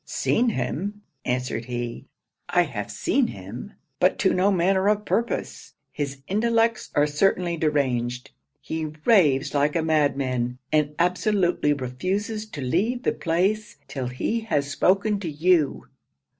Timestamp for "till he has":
13.87-14.71